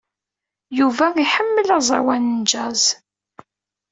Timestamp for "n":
2.39-2.43